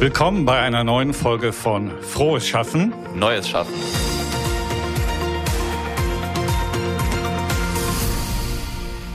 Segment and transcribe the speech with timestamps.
[0.00, 2.94] Willkommen bei einer neuen Folge von Frohes Schaffen.
[3.14, 3.74] Neues Schaffen.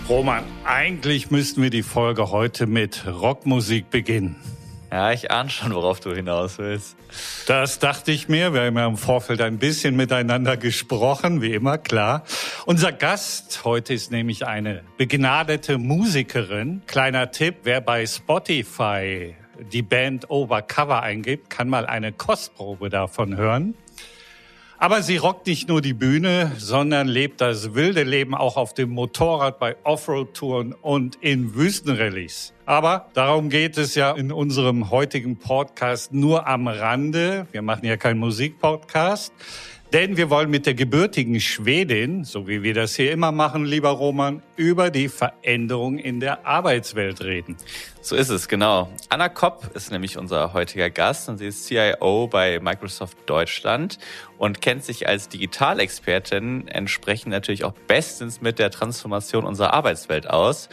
[0.07, 4.35] Roman, eigentlich müssten wir die Folge heute mit Rockmusik beginnen.
[4.91, 6.95] Ja, ich ahne schon, worauf du hinaus willst.
[7.47, 8.53] Das dachte ich mir.
[8.53, 12.25] Wir haben ja im Vorfeld ein bisschen miteinander gesprochen, wie immer, klar.
[12.67, 16.83] Unser Gast heute ist nämlich eine begnadete Musikerin.
[16.85, 19.33] Kleiner Tipp, wer bei Spotify
[19.71, 23.75] die Band Overcover eingibt, kann mal eine Kostprobe davon hören.
[24.77, 28.89] Aber sie rockt nicht nur die Bühne, sondern lebt das wilde Leben auch auf dem
[28.89, 32.53] Motorrad bei Offroad-Touren und in Wüstenrallyes.
[32.65, 37.47] Aber darum geht es ja in unserem heutigen Podcast nur am Rande.
[37.53, 39.31] Wir machen ja keinen Musikpodcast.
[39.93, 43.89] Denn wir wollen mit der gebürtigen Schwedin, so wie wir das hier immer machen, lieber
[43.89, 47.55] Roman, über die Veränderung in der Arbeitswelt reden.
[48.01, 48.91] So ist es, genau.
[49.09, 53.99] Anna Kopp ist nämlich unser heutiger Gast und sie ist CIO bei Microsoft Deutschland
[54.37, 60.67] und kennt sich als Digitalexpertin entsprechend natürlich auch bestens mit der Transformation unserer Arbeitswelt aus.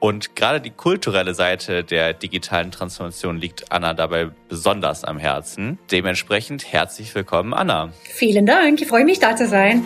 [0.00, 5.78] Und gerade die kulturelle Seite der digitalen Transformation liegt Anna dabei besonders am Herzen.
[5.90, 7.92] Dementsprechend herzlich willkommen, Anna.
[8.04, 9.84] Vielen Dank, ich freue mich da zu sein.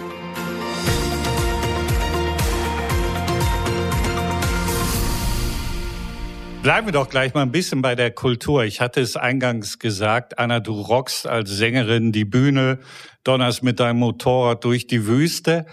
[6.62, 8.64] Bleiben wir doch gleich mal ein bisschen bei der Kultur.
[8.64, 12.78] Ich hatte es eingangs gesagt, Anna, du rockst als Sängerin die Bühne,
[13.24, 15.66] donnerst mit deinem Motorrad durch die Wüste.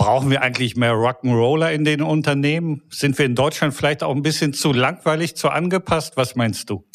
[0.00, 2.80] Brauchen wir eigentlich mehr Rock'n'Roller in den Unternehmen?
[2.88, 6.16] Sind wir in Deutschland vielleicht auch ein bisschen zu langweilig, zu angepasst?
[6.16, 6.86] Was meinst du?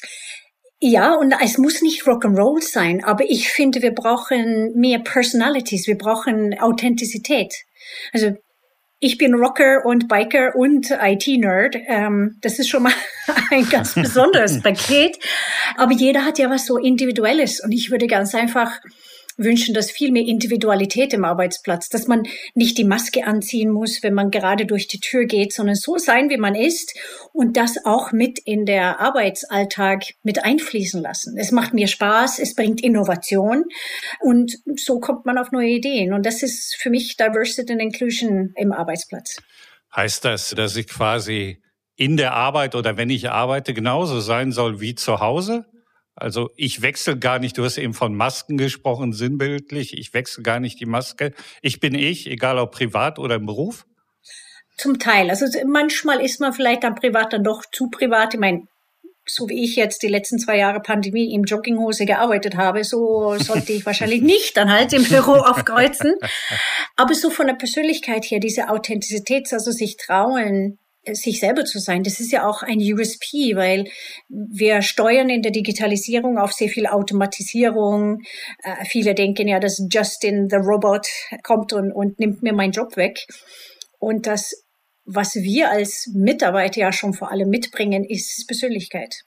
[0.80, 6.00] Ja, und es muss nicht Rock'n'Roll sein, aber ich finde, wir brauchen mehr Personalities, wir
[6.00, 7.54] brauchen Authentizität.
[8.12, 8.32] Also
[9.00, 11.76] ich bin Rocker und Biker und IT-Nerd.
[11.86, 12.94] Ähm, das ist schon mal
[13.52, 15.16] ein ganz besonderes Paket.
[15.78, 18.72] Aber jeder hat ja was so Individuelles und ich würde ganz einfach
[19.38, 24.14] wünschen das viel mehr Individualität im Arbeitsplatz, dass man nicht die Maske anziehen muss, wenn
[24.14, 26.98] man gerade durch die Tür geht, sondern so sein, wie man ist
[27.34, 31.38] und das auch mit in der Arbeitsalltag mit einfließen lassen.
[31.38, 33.66] Es macht mir Spaß, es bringt Innovation
[34.22, 36.14] und so kommt man auf neue Ideen.
[36.14, 39.38] Und das ist für mich Diversity and Inclusion im Arbeitsplatz.
[39.96, 41.62] Heißt das, dass ich quasi
[41.96, 45.66] in der Arbeit oder wenn ich arbeite genauso sein soll wie zu Hause?
[46.16, 50.60] Also ich wechsle gar nicht, du hast eben von Masken gesprochen, sinnbildlich, ich wechsle gar
[50.60, 51.34] nicht die Maske.
[51.62, 53.86] Ich bin ich, egal ob privat oder im Beruf.
[54.78, 55.30] Zum Teil.
[55.30, 58.34] Also manchmal ist man vielleicht dann privat dann doch zu privat.
[58.34, 58.64] Ich meine,
[59.26, 63.74] so wie ich jetzt die letzten zwei Jahre Pandemie im Jogginghose gearbeitet habe, so sollte
[63.74, 66.16] ich wahrscheinlich nicht dann halt im Büro aufkreuzen.
[66.96, 70.78] Aber so von der Persönlichkeit her, diese Authentizität, also sich trauen,
[71.14, 72.04] sich selber zu sein.
[72.04, 73.86] Das ist ja auch ein USP, weil
[74.30, 78.22] wir steuern in der Digitalisierung auf sehr viel Automatisierung.
[78.64, 81.08] Äh, viele denken ja, dass Justin the Robot
[81.44, 83.20] kommt und, und nimmt mir meinen Job weg.
[84.00, 84.54] Und das,
[85.06, 89.24] was wir als Mitarbeiter ja schon vor allem mitbringen, ist Persönlichkeit.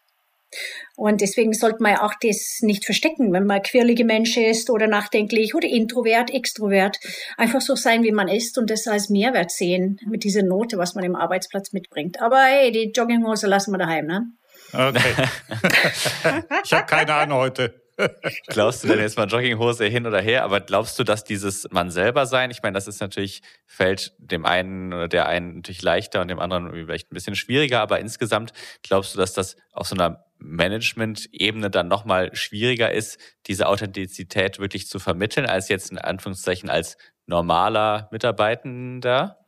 [0.96, 5.54] Und deswegen sollte man auch das nicht verstecken, wenn man quirlige Mensch ist oder nachdenklich
[5.54, 6.98] oder introvert, extrovert.
[7.36, 10.94] Einfach so sein, wie man ist und das als Mehrwert sehen mit dieser Note, was
[10.94, 12.20] man im Arbeitsplatz mitbringt.
[12.20, 14.26] Aber hey, die Jogginghose lassen wir daheim, ne?
[14.72, 15.14] Okay.
[16.64, 17.87] ich habe keine Ahnung heute.
[18.46, 20.44] glaubst du denn jetzt mal Jogginghose hin oder her?
[20.44, 24.46] Aber glaubst du, dass dieses man selber sein, ich meine, das ist natürlich, fällt dem
[24.46, 28.52] einen oder der einen natürlich leichter und dem anderen vielleicht ein bisschen schwieriger, aber insgesamt
[28.82, 34.86] glaubst du, dass das auf so einer Management-Ebene dann nochmal schwieriger ist, diese Authentizität wirklich
[34.86, 39.38] zu vermitteln, als jetzt in Anführungszeichen als normaler Mitarbeitender?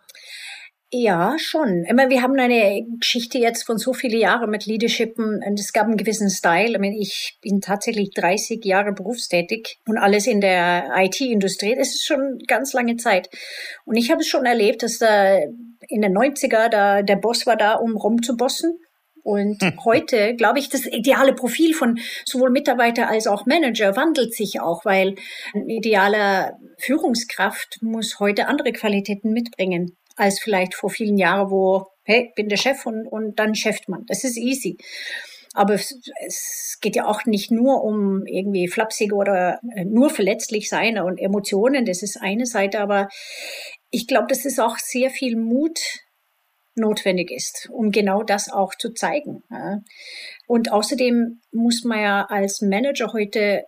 [0.92, 1.84] Ja, schon.
[1.84, 5.86] Immer, wir haben eine Geschichte jetzt von so vielen Jahren mit Leadership und es gab
[5.86, 6.72] einen gewissen Style.
[6.72, 11.76] Ich, meine, ich bin tatsächlich 30 Jahre berufstätig und alles in der IT-Industrie.
[11.76, 13.30] Das ist schon ganz lange Zeit.
[13.84, 15.36] Und ich habe es schon erlebt, dass da
[15.88, 18.76] in den 90er da der Boss war da, um rumzubossen.
[19.22, 19.84] Und hm.
[19.84, 24.84] heute, glaube ich, das ideale Profil von sowohl Mitarbeiter als auch Manager wandelt sich auch,
[24.84, 25.14] weil
[25.54, 32.30] ein idealer Führungskraft muss heute andere Qualitäten mitbringen als vielleicht vor vielen Jahren, wo, hey,
[32.36, 34.04] bin der Chef und, und dann cheft man.
[34.06, 34.76] Das ist easy.
[35.52, 40.98] Aber es, geht ja auch nicht nur um irgendwie flapsig oder äh, nur verletzlich sein
[40.98, 41.84] und Emotionen.
[41.84, 43.08] Das ist eine Seite, aber
[43.90, 45.80] ich glaube, dass es auch sehr viel Mut
[46.76, 49.42] notwendig ist, um genau das auch zu zeigen.
[50.46, 53.64] Und außerdem muss man ja als Manager heute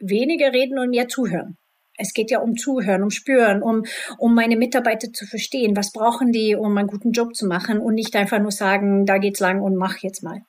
[0.00, 1.56] weniger reden und mehr zuhören.
[2.00, 3.84] Es geht ja um Zuhören, um Spüren, um,
[4.18, 5.76] um meine Mitarbeiter zu verstehen.
[5.76, 9.18] Was brauchen die, um einen guten Job zu machen und nicht einfach nur sagen, da
[9.18, 10.40] geht's lang und mach jetzt mal.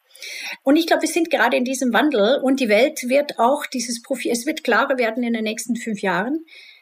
[0.64, 4.02] Und ich glaube, wir sind gerade in diesem Wandel und die Welt wird auch dieses
[4.02, 6.40] Profil, es wird klarer werden in den nächsten fünf Jahren,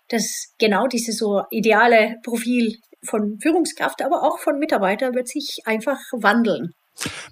[0.09, 5.99] dass genau dieses so ideale Profil von Führungskraft, aber auch von Mitarbeiter wird sich einfach
[6.11, 6.73] wandeln.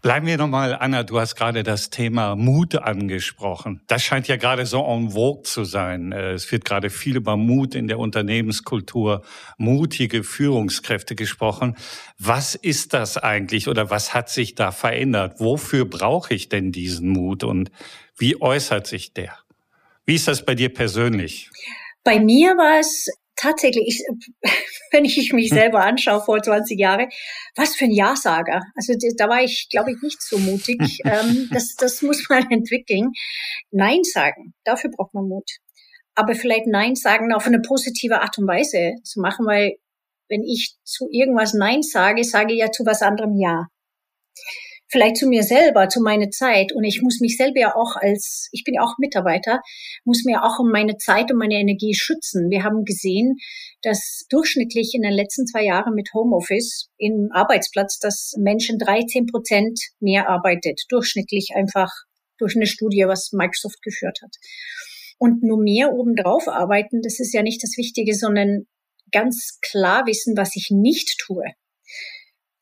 [0.02, 3.82] Bleiben wir nochmal, Anna, du hast gerade das Thema Mut angesprochen.
[3.88, 6.12] Das scheint ja gerade so en vogue zu sein.
[6.12, 9.24] Äh, es wird gerade viel über Mut in der Unternehmenskultur,
[9.58, 11.76] mutige Führungskräfte gesprochen.
[12.18, 15.40] Was ist das eigentlich oder was hat sich da verändert?
[15.40, 17.72] Wofür brauche ich denn diesen Mut und
[18.18, 19.38] wie äußert sich der?
[20.06, 21.50] Wie ist das bei dir persönlich?
[22.04, 24.04] Bei mir war es tatsächlich,
[24.92, 27.08] wenn ich mich selber anschaue vor 20 Jahren,
[27.56, 28.62] was für ein Ja-Sager.
[28.76, 30.80] Also da war ich, glaube ich, nicht so mutig.
[31.06, 33.12] ähm, das, das muss man entwickeln.
[33.72, 35.50] Nein sagen, dafür braucht man Mut.
[36.16, 39.76] Aber vielleicht Nein sagen auf eine positive Art und Weise zu machen, weil
[40.30, 43.68] wenn ich zu irgendwas Nein sage, sage ich ja zu was anderem Ja
[44.90, 46.74] vielleicht zu mir selber, zu meiner Zeit.
[46.74, 49.62] Und ich muss mich selber ja auch als, ich bin ja auch Mitarbeiter,
[50.06, 52.50] muss mir auch um meine Zeit und meine Energie schützen.
[52.50, 53.36] Wir haben gesehen,
[53.82, 59.80] dass durchschnittlich in den letzten zwei Jahren mit Homeoffice im Arbeitsplatz, dass Menschen 13 Prozent
[60.00, 60.82] mehr arbeitet.
[60.90, 61.92] Durchschnittlich einfach
[62.38, 64.36] durch eine Studie, was Microsoft geführt hat.
[65.18, 68.68] Und nur mehr obendrauf arbeiten, das ist ja nicht das Wichtige, sondern
[69.12, 71.44] ganz klar wissen, was ich nicht tue.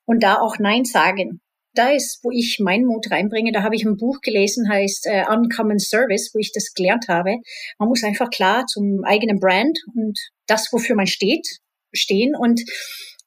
[0.05, 1.41] Und da auch Nein sagen
[1.75, 3.51] da ist, wo ich meinen Mut reinbringe.
[3.51, 7.35] Da habe ich ein Buch gelesen, heißt äh, Uncommon Service, wo ich das gelernt habe.
[7.77, 10.17] Man muss einfach klar zum eigenen Brand und
[10.47, 11.45] das, wofür man steht,
[11.93, 12.33] stehen.
[12.35, 12.61] Und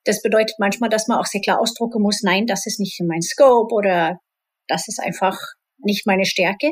[0.05, 3.07] das bedeutet manchmal, dass man auch sehr klar ausdrucken muss, nein, das ist nicht in
[3.07, 4.19] mein Scope oder
[4.69, 5.39] das ist einfach
[5.79, 6.71] nicht meine Stärke.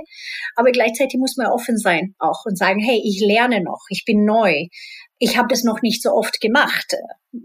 [0.55, 4.25] Aber gleichzeitig muss man offen sein auch und sagen, hey, ich lerne noch, ich bin
[4.25, 4.67] neu,
[5.19, 6.95] ich habe das noch nicht so oft gemacht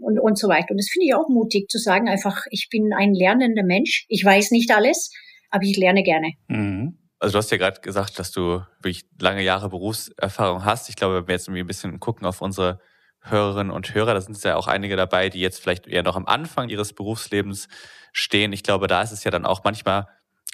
[0.00, 0.68] und, und so weiter.
[0.70, 4.24] Und das finde ich auch mutig zu sagen, einfach, ich bin ein lernender Mensch, ich
[4.24, 5.10] weiß nicht alles,
[5.50, 6.32] aber ich lerne gerne.
[6.48, 6.98] Mhm.
[7.18, 10.88] Also du hast ja gerade gesagt, dass du wirklich lange Jahre Berufserfahrung hast.
[10.88, 12.80] Ich glaube, wenn wir jetzt irgendwie ein bisschen gucken auf unsere
[13.20, 16.26] Hörerinnen und Hörer, da sind ja auch einige dabei, die jetzt vielleicht eher noch am
[16.26, 17.68] Anfang ihres Berufslebens
[18.12, 18.52] stehen.
[18.52, 20.08] Ich glaube, da ist es ja dann auch manchmal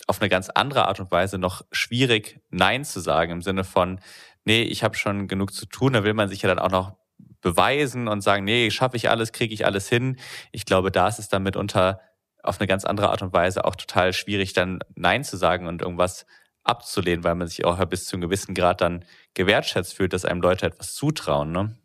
[0.07, 4.01] auf eine ganz andere Art und Weise noch schwierig, Nein zu sagen, im Sinne von,
[4.45, 5.93] nee, ich habe schon genug zu tun.
[5.93, 6.97] Da will man sich ja dann auch noch
[7.41, 10.19] beweisen und sagen, nee, schaffe ich alles, kriege ich alles hin.
[10.53, 12.01] Ich glaube, da ist es dann mitunter
[12.43, 15.83] auf eine ganz andere Art und Weise auch total schwierig, dann Nein zu sagen und
[15.83, 16.27] irgendwas
[16.63, 19.05] abzulehnen, weil man sich auch bis zu einem gewissen Grad dann
[19.35, 21.53] gewertschätzt fühlt, dass einem Leute etwas zutrauen.
[21.53, 21.77] Ne?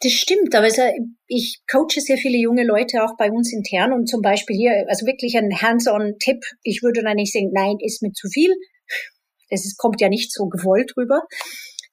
[0.00, 0.68] Das stimmt, aber
[1.28, 5.06] ich coache sehr viele junge Leute auch bei uns intern und zum Beispiel hier, also
[5.06, 6.44] wirklich ein hands-on-Tipp.
[6.62, 8.54] Ich würde da nicht sagen, nein, ist mir zu viel.
[9.50, 11.22] Das ist, kommt ja nicht so gewollt rüber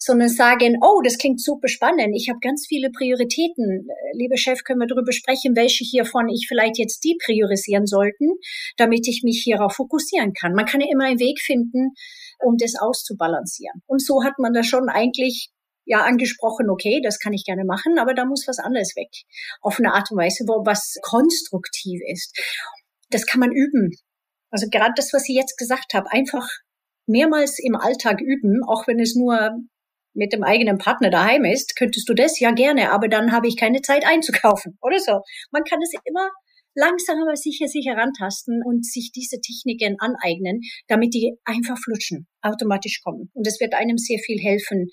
[0.03, 2.15] sondern sagen, oh, das klingt super spannend.
[2.15, 3.87] Ich habe ganz viele Prioritäten.
[4.13, 8.33] Lieber Chef, können wir darüber sprechen, welche hiervon ich vielleicht jetzt die priorisieren sollten,
[8.77, 10.53] damit ich mich hierauf fokussieren kann.
[10.53, 11.93] Man kann ja immer einen Weg finden,
[12.39, 13.83] um das auszubalancieren.
[13.85, 15.49] Und so hat man da schon eigentlich
[15.85, 19.09] ja angesprochen, okay, das kann ich gerne machen, aber da muss was anderes weg.
[19.61, 22.37] Auf eine Art und Weise, wo was konstruktiv ist.
[23.09, 23.91] Das kann man üben.
[24.51, 26.47] Also gerade das, was ich jetzt gesagt habe, einfach
[27.07, 29.51] mehrmals im Alltag üben, auch wenn es nur
[30.13, 33.57] mit dem eigenen Partner daheim ist, könntest du das ja gerne, aber dann habe ich
[33.57, 35.21] keine Zeit einzukaufen oder so.
[35.51, 36.29] Man kann es immer
[36.75, 43.01] langsam aber sicher sich herantasten und sich diese Techniken aneignen, damit die einfach flutschen, automatisch
[43.03, 43.29] kommen.
[43.33, 44.89] Und es wird einem sehr viel helfen,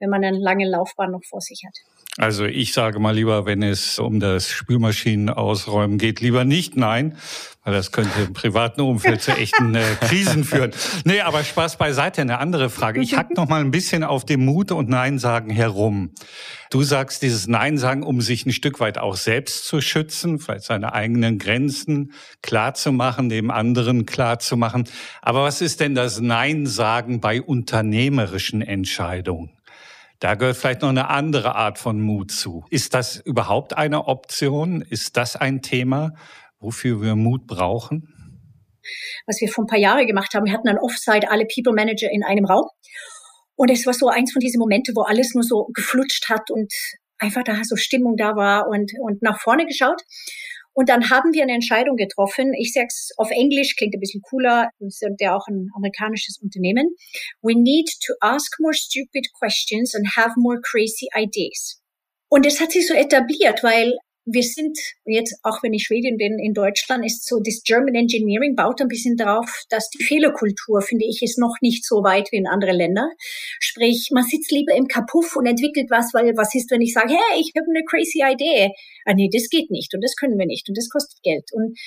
[0.00, 1.74] wenn man eine lange Laufbahn noch vor sich hat.
[2.18, 7.16] Also ich sage mal lieber, wenn es um das Spülmaschinen ausräumen geht, lieber nicht nein,
[7.62, 10.72] weil das könnte im privaten Umfeld zu echten äh, Krisen führen.
[11.04, 13.00] Nee, aber Spaß beiseite, eine andere Frage.
[13.00, 16.10] Ich hack noch mal ein bisschen auf dem Mut und Nein sagen herum.
[16.70, 20.64] Du sagst dieses Nein sagen, um sich ein Stück weit auch selbst zu schützen, vielleicht
[20.64, 22.12] seine eigenen Grenzen
[22.42, 24.88] klar zu machen, dem anderen klar zu machen.
[25.22, 29.50] Aber was ist denn das Nein sagen bei unternehmerischen Entscheidungen?
[30.20, 32.64] Da gehört vielleicht noch eine andere Art von Mut zu.
[32.70, 34.82] Ist das überhaupt eine Option?
[34.82, 36.14] Ist das ein Thema,
[36.58, 38.14] wofür wir Mut brauchen?
[39.26, 42.10] Was wir vor ein paar Jahren gemacht haben, wir hatten ein Offsite, alle People Manager
[42.10, 42.66] in einem Raum.
[43.54, 46.72] Und es war so eins von diesen Momente, wo alles nur so geflutscht hat und
[47.18, 50.02] einfach da so Stimmung da war und, und nach vorne geschaut.
[50.78, 52.54] Und dann haben wir eine Entscheidung getroffen.
[52.54, 54.70] Ich sage es auf Englisch, klingt ein bisschen cooler.
[54.78, 56.94] Wir sind ja auch ein amerikanisches Unternehmen.
[57.42, 61.82] We need to ask more stupid questions and have more crazy ideas.
[62.30, 63.92] Und es hat sich so etabliert, weil
[64.30, 68.54] wir sind jetzt, auch wenn ich Schwedin bin, in Deutschland ist so, das German Engineering
[68.54, 72.36] baut ein bisschen darauf, dass die Fehlerkultur, finde ich, ist noch nicht so weit wie
[72.36, 73.08] in anderen Ländern.
[73.58, 77.14] Sprich, man sitzt lieber im Kapuff und entwickelt was, weil was ist, wenn ich sage,
[77.14, 78.70] hey, ich habe eine crazy Idee.
[79.06, 81.48] Ah nee, das geht nicht und das können wir nicht und das kostet Geld.
[81.52, 81.78] Und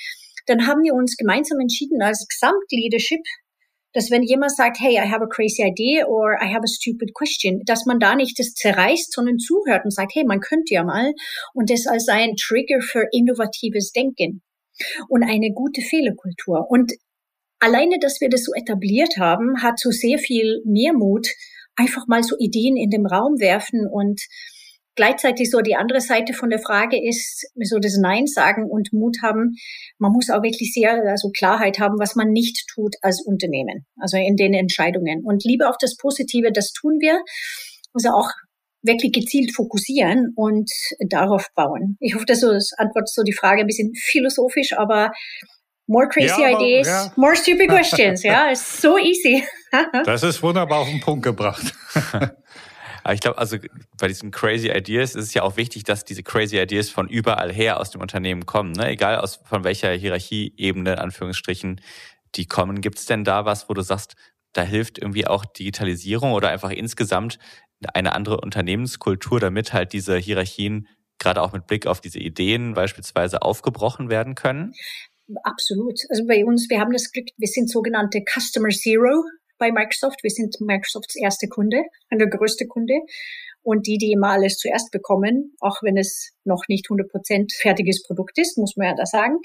[0.46, 3.22] dann haben wir uns gemeinsam entschieden als Gesamtleadership,
[3.92, 7.12] dass wenn jemand sagt, hey, I have a crazy idea or I have a stupid
[7.14, 10.84] question, dass man da nicht das zerreißt, sondern zuhört und sagt, hey, man könnte ja
[10.84, 11.12] mal
[11.54, 14.42] und das als ein Trigger für innovatives Denken
[15.08, 16.66] und eine gute Fehlerkultur.
[16.70, 16.92] Und
[17.58, 21.28] alleine, dass wir das so etabliert haben, hat so sehr viel mehr Mut,
[21.76, 24.20] einfach mal so Ideen in den Raum werfen und
[24.94, 29.18] gleichzeitig so die andere Seite von der Frage ist, so das Nein sagen und Mut
[29.22, 29.56] haben.
[29.98, 34.16] Man muss auch wirklich sehr, also Klarheit haben, was man nicht tut als Unternehmen, also
[34.16, 35.22] in den Entscheidungen.
[35.24, 37.22] Und lieber auf das Positive, das tun wir.
[37.94, 38.30] Also auch
[38.82, 40.70] wirklich gezielt fokussieren und
[41.08, 41.96] darauf bauen.
[42.00, 45.12] Ich hoffe, dass das antwortet so die Frage ein bisschen philosophisch, aber
[45.86, 47.12] more crazy ja, aber, ideas, ja.
[47.16, 48.22] more stupid questions.
[48.22, 49.44] ja, it's so easy.
[50.04, 51.72] das ist wunderbar auf den Punkt gebracht.
[53.02, 53.56] Aber ich glaube, also
[53.98, 57.52] bei diesen crazy Ideas ist es ja auch wichtig, dass diese crazy Ideas von überall
[57.52, 58.72] her aus dem Unternehmen kommen.
[58.72, 58.88] Ne?
[58.88, 61.80] Egal aus von welcher Hierarchieebene, in Anführungsstrichen,
[62.34, 62.80] die kommen.
[62.80, 64.14] Gibt es denn da was, wo du sagst,
[64.52, 67.38] da hilft irgendwie auch Digitalisierung oder einfach insgesamt
[67.94, 70.86] eine andere Unternehmenskultur, damit halt diese Hierarchien
[71.18, 74.72] gerade auch mit Blick auf diese Ideen beispielsweise aufgebrochen werden können?
[75.44, 75.98] Absolut.
[76.10, 79.24] Also bei uns, wir haben das Glück, wir sind sogenannte Customer Zero
[79.62, 80.24] bei Microsoft.
[80.24, 82.94] Wir sind Microsofts erste Kunde, der größte Kunde
[83.62, 88.02] und die, die immer alles zuerst bekommen, auch wenn es noch nicht 100 Prozent fertiges
[88.02, 89.36] Produkt ist, muss man ja da sagen.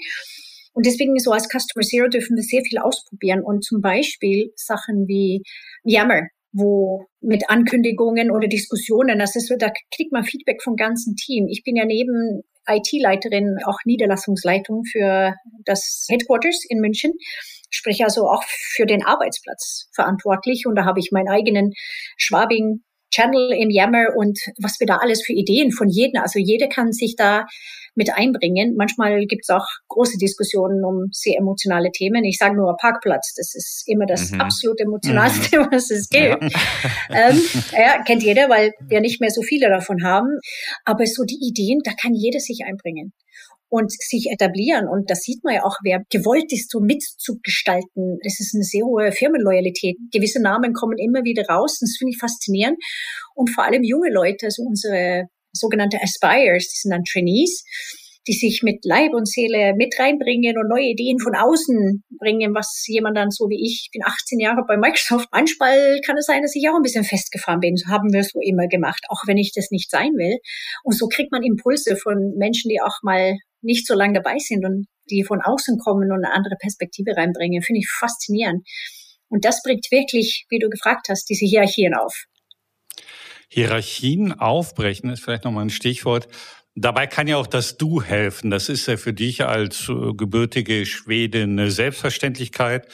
[0.72, 5.06] Und deswegen so als Customer Zero dürfen wir sehr viel ausprobieren und zum Beispiel Sachen
[5.06, 5.42] wie
[5.84, 11.46] Yammer, wo mit Ankündigungen oder Diskussionen, ist, da kriegt man Feedback vom ganzen Team.
[11.48, 15.34] Ich bin ja neben IT-Leiterin auch Niederlassungsleitung für
[15.64, 17.12] das Headquarters in München
[17.70, 20.64] sprich also auch für den Arbeitsplatz verantwortlich.
[20.66, 21.72] Und da habe ich meinen eigenen
[22.16, 26.68] Schwabing Channel im Yammer und was wir da alles für Ideen von jedem, also jeder
[26.68, 27.46] kann sich da
[27.94, 28.74] mit einbringen.
[28.76, 32.24] Manchmal gibt es auch große Diskussionen um sehr emotionale Themen.
[32.24, 34.40] Ich sage nur Parkplatz, das ist immer das mhm.
[34.40, 35.68] absolut emotionalste, mhm.
[35.72, 36.42] was es gibt.
[36.42, 36.48] Ja.
[37.10, 40.38] Ähm, ja, kennt jeder, weil wir nicht mehr so viele davon haben.
[40.84, 43.12] Aber so die Ideen, da kann jeder sich einbringen
[43.68, 44.88] und sich etablieren.
[44.88, 48.18] Und das sieht man ja auch, wer gewollt ist, so mitzugestalten.
[48.22, 49.96] Das ist eine sehr hohe Firmenloyalität.
[50.12, 51.78] Gewisse Namen kommen immer wieder raus.
[51.80, 52.78] Das finde ich faszinierend.
[53.34, 57.64] Und vor allem junge Leute, also unsere sogenannte Aspires, die sind dann Trainees,
[58.26, 62.84] die sich mit Leib und Seele mit reinbringen und neue Ideen von außen bringen, was
[62.86, 66.42] jemand dann so wie ich, ich bin 18 Jahre bei Microsoft, manchmal kann es sein,
[66.42, 67.76] dass ich auch ein bisschen festgefahren bin.
[67.76, 70.38] So haben wir es so immer gemacht, auch wenn ich das nicht sein will.
[70.84, 74.64] Und so kriegt man Impulse von Menschen, die auch mal nicht so lange dabei sind
[74.64, 78.66] und die von außen kommen und eine andere Perspektive reinbringen, finde ich faszinierend.
[79.28, 82.24] Und das bringt wirklich, wie du gefragt hast, diese Hierarchien auf.
[83.50, 86.28] Hierarchien aufbrechen ist vielleicht nochmal ein Stichwort.
[86.74, 88.50] Dabei kann ja auch das Du helfen.
[88.50, 92.86] Das ist ja für dich als äh, gebürtige Schwedin eine Selbstverständlichkeit.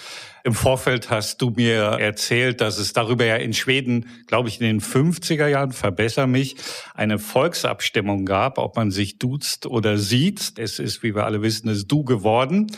[0.47, 4.67] Im Vorfeld hast du mir erzählt, dass es darüber ja in Schweden, glaube ich, in
[4.67, 6.57] den 50er Jahren, verbessere mich,
[6.93, 10.53] eine Volksabstimmung gab, ob man sich duzt oder sieht.
[10.59, 12.71] Es ist, wie wir alle wissen, das Du geworden.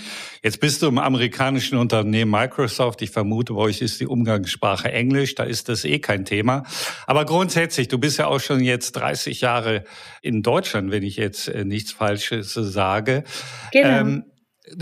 [0.45, 3.03] Jetzt bist du im amerikanischen Unternehmen Microsoft.
[3.03, 5.35] Ich vermute, bei euch ist die Umgangssprache Englisch.
[5.35, 6.63] Da ist das eh kein Thema.
[7.09, 9.83] Aber grundsätzlich, du bist ja auch schon jetzt 30 Jahre
[10.23, 13.25] in Deutschland, wenn ich jetzt äh, nichts Falsches sage.
[13.73, 13.89] Genau.
[13.89, 14.25] Ähm,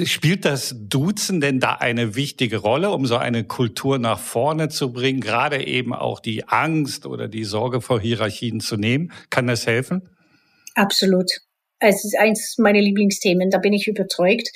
[0.04, 4.92] Spielt das Duzen denn da eine wichtige Rolle, um so eine Kultur nach vorne zu
[4.92, 9.12] bringen, gerade eben auch die Angst oder die Sorge vor Hierarchien zu nehmen?
[9.28, 10.08] Kann das helfen?
[10.74, 11.30] Absolut.
[11.80, 14.48] Es ist eins meiner Lieblingsthemen, da bin ich überzeugt.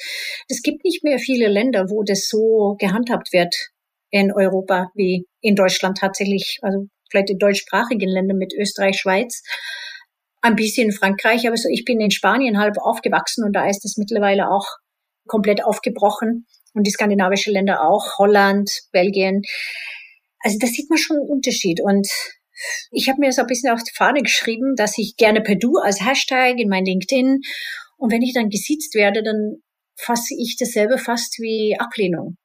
[0.48, 3.54] Es gibt nicht mehr viele Länder, wo das so gehandhabt wird
[4.10, 9.42] in Europa wie in Deutschland tatsächlich, also vielleicht in deutschsprachigen Ländern mit Österreich, Schweiz,
[10.40, 13.96] ein bisschen Frankreich, aber so, ich bin in Spanien halb aufgewachsen und da ist es
[13.98, 14.66] mittlerweile auch
[15.28, 19.42] komplett aufgebrochen und die skandinavischen Länder auch, Holland, Belgien.
[20.40, 22.08] Also da sieht man schon einen Unterschied und
[22.90, 25.76] ich habe mir so ein bisschen auf die Fahne geschrieben, dass ich gerne per Du
[25.78, 27.40] als Hashtag in mein LinkedIn
[27.98, 29.56] und wenn ich dann gesiezt werde, dann
[29.96, 32.36] fasse ich dasselbe fast wie Ablehnung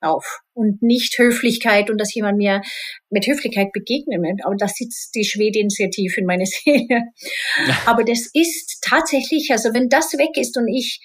[0.00, 2.62] auf und nicht Höflichkeit und dass jemand mir
[3.10, 4.40] mit Höflichkeit begegnet.
[4.44, 7.02] Aber das sitzt die Schwedin sehr tief in meine Seele.
[7.86, 11.00] Aber das ist tatsächlich, also wenn das weg ist und ich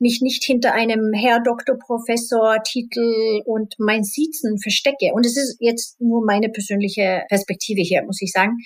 [0.00, 5.12] mich nicht hinter einem Herr Doktor Professor Titel und mein Siezen verstecke.
[5.14, 8.56] Und es ist jetzt nur meine persönliche Perspektive hier, muss ich sagen.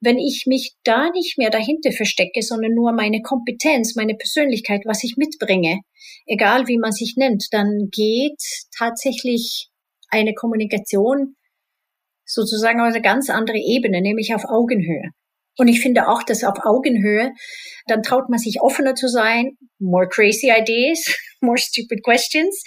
[0.00, 5.02] Wenn ich mich da nicht mehr dahinter verstecke, sondern nur meine Kompetenz, meine Persönlichkeit, was
[5.02, 5.80] ich mitbringe,
[6.26, 8.40] egal wie man sich nennt, dann geht
[8.76, 9.68] tatsächlich
[10.08, 11.36] eine Kommunikation
[12.24, 15.12] sozusagen auf eine ganz andere Ebene, nämlich auf Augenhöhe.
[15.56, 17.32] Und ich finde auch, dass auf Augenhöhe,
[17.86, 22.62] dann traut man sich offener zu sein, more crazy ideas, more stupid questions,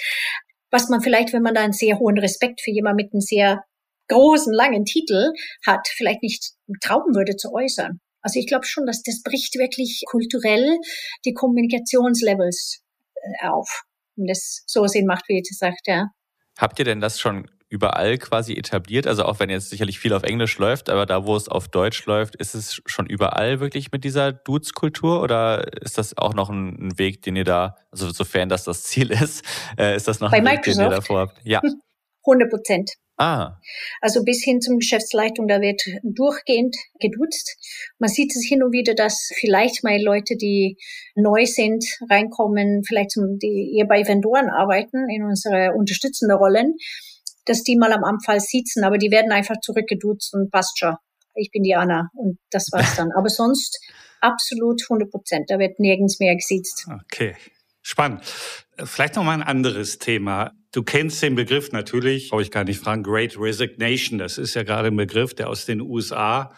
[0.71, 3.63] was man vielleicht, wenn man da einen sehr hohen Respekt für jemanden mit einem sehr
[4.07, 5.31] großen, langen Titel
[5.65, 7.99] hat, vielleicht nicht trauen würde zu äußern.
[8.21, 10.77] Also ich glaube schon, dass das bricht wirklich kulturell
[11.25, 12.81] die Kommunikationslevels
[13.15, 13.83] äh, auf.
[14.17, 16.07] Und das so Sinn macht, wie ihr sagt, ja.
[16.57, 19.07] Habt ihr denn das schon überall quasi etabliert?
[19.07, 22.05] Also auch wenn jetzt sicherlich viel auf Englisch läuft, aber da, wo es auf Deutsch
[22.05, 26.97] läuft, ist es schon überall wirklich mit dieser Dudes-Kultur oder ist das auch noch ein,
[26.97, 29.45] Weg, den ihr da, also sofern das das Ziel ist,
[29.77, 30.67] äh, ist das noch Bei ein Microsoft?
[30.67, 31.45] Weg, den ihr davor habt?
[31.45, 31.61] Ja.
[32.25, 32.91] 100 Prozent.
[33.19, 33.59] Ah.
[33.99, 37.57] Also bis hin zum Geschäftsleitung, da wird durchgehend geduzt.
[37.99, 40.77] Man sieht es hin und wieder, dass vielleicht mal Leute, die
[41.15, 46.75] neu sind, reinkommen, vielleicht zum, die eher bei Vendoren arbeiten, in unsere unterstützende Rollen,
[47.49, 50.95] dass die mal am Anfang sitzen, aber die werden einfach zurückgeduzt und passt schon.
[51.35, 53.09] Ich bin die Anna und das war's dann.
[53.17, 53.79] Aber sonst
[54.21, 55.49] absolut 100 Prozent.
[55.49, 56.87] Da wird nirgends mehr gesiezt.
[57.05, 57.35] Okay.
[57.81, 58.23] Spannend.
[58.83, 60.51] Vielleicht noch mal ein anderes Thema.
[60.71, 64.19] Du kennst den Begriff natürlich, brauche ich gar nicht fragen, Great Resignation.
[64.19, 66.53] Das ist ja gerade ein Begriff, der aus den USA,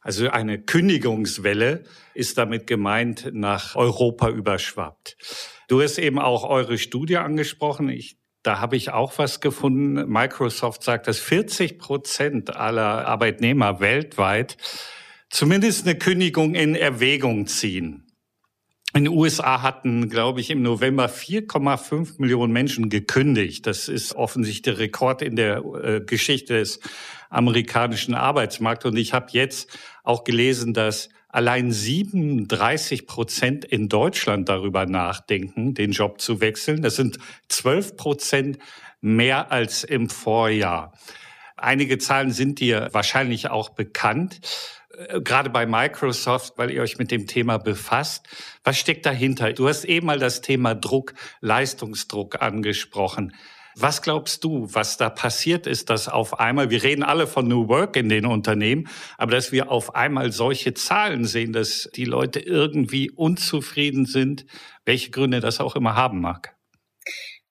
[0.00, 5.16] also eine Kündigungswelle ist damit gemeint, nach Europa überschwappt.
[5.68, 7.88] Du hast eben auch eure Studie angesprochen.
[7.88, 8.17] Ich,
[8.48, 10.10] da habe ich auch was gefunden.
[10.10, 14.56] Microsoft sagt, dass 40 Prozent aller Arbeitnehmer weltweit
[15.28, 18.06] zumindest eine Kündigung in Erwägung ziehen.
[18.94, 23.66] In den USA hatten, glaube ich, im November 4,5 Millionen Menschen gekündigt.
[23.66, 26.80] Das ist offensichtlich der Rekord in der äh, Geschichte des
[27.28, 28.86] amerikanischen Arbeitsmarkts.
[28.86, 35.92] Und ich habe jetzt auch gelesen, dass allein 37 Prozent in Deutschland darüber nachdenken, den
[35.92, 36.82] Job zu wechseln.
[36.82, 37.18] Das sind
[37.48, 38.58] 12 Prozent
[39.00, 40.92] mehr als im Vorjahr.
[41.56, 44.40] Einige Zahlen sind dir wahrscheinlich auch bekannt.
[44.96, 48.26] Äh, gerade bei Microsoft, weil ihr euch mit dem Thema befasst.
[48.64, 49.52] Was steckt dahinter?
[49.52, 53.34] Du hast eben mal das Thema Druck, Leistungsdruck angesprochen.
[53.80, 57.68] Was glaubst du, was da passiert ist, dass auf einmal, wir reden alle von New
[57.68, 62.40] Work in den Unternehmen, aber dass wir auf einmal solche Zahlen sehen, dass die Leute
[62.40, 64.46] irgendwie unzufrieden sind,
[64.84, 66.56] welche Gründe das auch immer haben mag?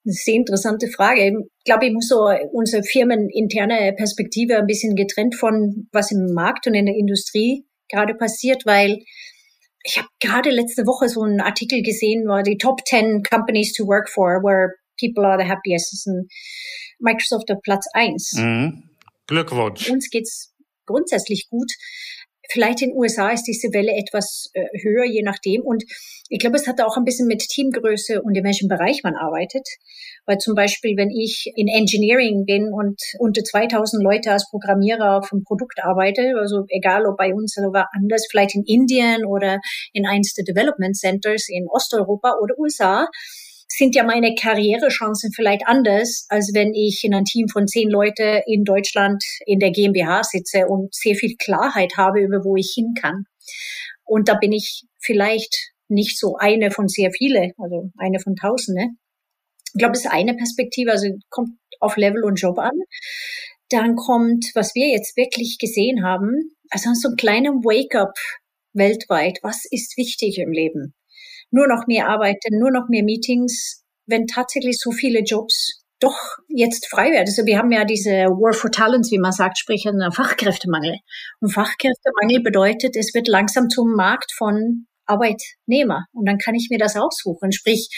[0.04, 1.28] Eine sehr interessante Frage.
[1.28, 6.68] Ich glaube, ich muss so unsere firmeninterne Perspektive ein bisschen getrennt von, was im Markt
[6.68, 9.00] und in der Industrie gerade passiert, weil
[9.84, 13.86] ich habe gerade letzte Woche so einen Artikel gesehen, war die Top 10 Companies to
[13.86, 16.08] work for, where people are the happiest.
[16.08, 16.30] Und
[17.00, 18.34] Microsoft auf Platz 1.
[18.38, 18.84] Mhm.
[19.28, 19.90] Glückwunsch.
[19.90, 20.54] Uns geht's
[20.86, 21.72] grundsätzlich gut.
[22.50, 25.64] Vielleicht in den USA ist diese Welle etwas äh, höher, je nachdem.
[25.64, 25.84] Und
[26.30, 29.68] ich glaube, es hat auch ein bisschen mit Teamgröße und in welchem Bereich man arbeitet.
[30.26, 35.32] Weil zum Beispiel, wenn ich in Engineering bin und unter 2000 Leute als Programmierer auf
[35.34, 39.60] einem Produkt arbeite, also egal ob bei uns oder anders, vielleicht in Indien oder
[39.92, 43.08] in eins der Development Centers in Osteuropa oder USA,
[43.68, 48.44] sind ja meine Karrierechancen vielleicht anders, als wenn ich in einem Team von zehn Leute
[48.46, 52.94] in Deutschland in der GmbH sitze und sehr viel Klarheit habe über wo ich hin
[53.00, 53.26] kann.
[54.06, 58.88] Und da bin ich vielleicht nicht so eine von sehr viele, also eine von Tausende.
[59.74, 62.74] Ich glaube, das ist eine Perspektive, also kommt auf Level und Job an.
[63.70, 68.14] Dann kommt, was wir jetzt wirklich gesehen haben, also so ein kleiner Wake-up
[68.74, 69.40] weltweit.
[69.44, 70.94] Was ist wichtig im Leben?
[71.52, 76.88] Nur noch mehr arbeiten, nur noch mehr Meetings, wenn tatsächlich so viele Jobs doch jetzt
[76.88, 77.26] frei werden.
[77.28, 80.98] Also wir haben ja diese War for Talents, wie man sagt, sprich einen Fachkräftemangel.
[81.40, 86.06] Und Fachkräftemangel bedeutet, es wird langsam zum Markt von Arbeitnehmer.
[86.14, 87.52] Und dann kann ich mir das aussuchen.
[87.52, 87.90] Sprich,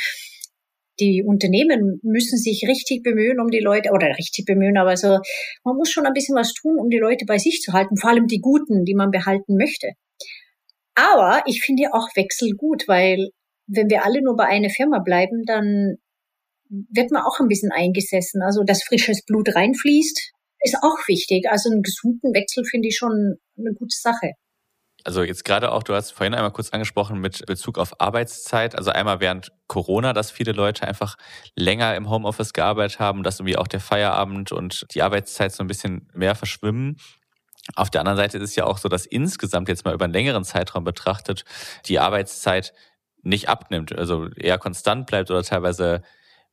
[1.00, 5.20] die Unternehmen müssen sich richtig bemühen, um die Leute, oder richtig bemühen, aber so,
[5.64, 8.10] man muss schon ein bisschen was tun, um die Leute bei sich zu halten, vor
[8.10, 9.92] allem die Guten, die man behalten möchte.
[10.96, 13.30] Aber ich finde auch Wechsel gut, weil
[13.70, 15.98] wenn wir alle nur bei einer Firma bleiben, dann
[16.70, 18.42] wird man auch ein bisschen eingesessen.
[18.42, 21.48] Also, dass frisches Blut reinfließt, ist auch wichtig.
[21.50, 24.34] Also, einen gesunden Wechsel finde ich schon eine gute Sache.
[25.06, 28.76] Also jetzt gerade auch, du hast vorhin einmal kurz angesprochen mit Bezug auf Arbeitszeit.
[28.76, 31.16] Also einmal während Corona, dass viele Leute einfach
[31.56, 35.68] länger im Homeoffice gearbeitet haben, dass irgendwie auch der Feierabend und die Arbeitszeit so ein
[35.68, 36.98] bisschen mehr verschwimmen.
[37.76, 40.14] Auf der anderen Seite ist es ja auch so, dass insgesamt jetzt mal über einen
[40.14, 41.46] längeren Zeitraum betrachtet
[41.86, 42.74] die Arbeitszeit
[43.22, 46.02] nicht abnimmt, also eher konstant bleibt oder teilweise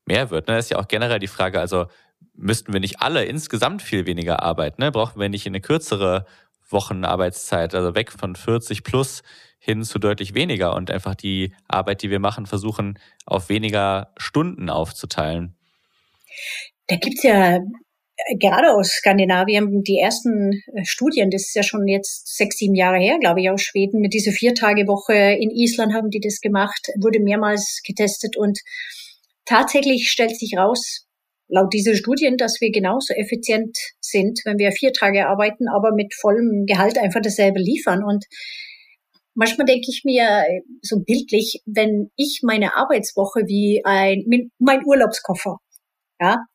[0.04, 0.48] mehr wird.
[0.48, 0.58] Ne?
[0.58, 1.86] Ist ja auch generell die Frage, also
[2.34, 4.82] müssten wir nicht alle insgesamt viel weniger arbeiten?
[4.82, 4.92] Ne?
[4.92, 6.26] Brauchen wir nicht eine kürzere
[6.68, 9.22] Wochenarbeitszeit, also weg von 40 plus
[9.58, 14.70] hin zu deutlich weniger und einfach die Arbeit, die wir machen, versuchen auf weniger Stunden
[14.70, 15.56] aufzuteilen?
[16.88, 17.58] Da gibt's ja
[18.38, 22.98] gerade aus Skandinavien, die ersten äh, Studien, das ist ja schon jetzt sechs, sieben Jahre
[22.98, 27.20] her, glaube ich, aus Schweden, mit dieser Viertagewoche in Island haben die das gemacht, wurde
[27.20, 28.60] mehrmals getestet und
[29.44, 31.06] tatsächlich stellt sich raus,
[31.48, 36.14] laut dieser Studien, dass wir genauso effizient sind, wenn wir vier Tage arbeiten, aber mit
[36.14, 38.02] vollem Gehalt einfach dasselbe liefern.
[38.02, 38.24] Und
[39.34, 40.44] manchmal denke ich mir
[40.82, 45.58] so bildlich, wenn ich meine Arbeitswoche wie ein, mein Urlaubskoffer
[46.20, 46.46] ja,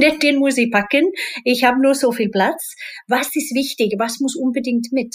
[0.00, 1.10] den muss ich packen.
[1.44, 2.74] Ich habe nur so viel Platz.
[3.08, 3.94] Was ist wichtig?
[3.98, 5.14] Was muss unbedingt mit?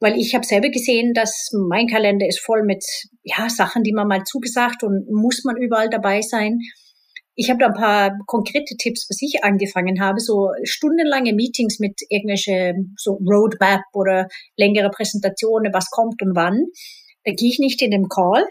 [0.00, 2.84] Weil ich habe selber gesehen, dass mein Kalender ist voll mit
[3.22, 6.58] ja Sachen, die man mal zugesagt und muss man überall dabei sein.
[7.34, 12.00] Ich habe da ein paar konkrete Tipps, was ich angefangen habe, so stundenlange Meetings mit
[12.10, 16.66] irgendwelche so Roadmap oder längere Präsentationen, was kommt und wann.
[17.24, 18.44] Da gehe ich nicht in den Call,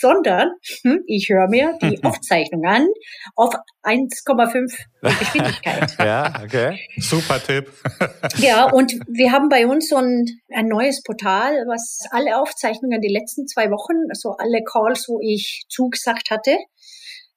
[0.00, 0.50] sondern
[0.82, 2.86] hm, ich höre mir die Aufzeichnung an
[3.34, 5.96] auf 1,5 Geschwindigkeit.
[5.98, 6.78] ja, okay.
[6.98, 7.70] Super Tipp.
[8.38, 13.12] ja, und wir haben bei uns so ein, ein neues Portal, was alle Aufzeichnungen die
[13.12, 16.56] letzten zwei Wochen, also alle Calls, wo ich zugesagt hatte,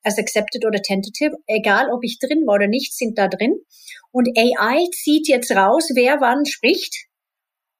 [0.04, 3.56] as accepted oder tentative, egal ob ich drin war oder nicht, sind da drin.
[4.12, 7.11] Und AI zieht jetzt raus, wer wann spricht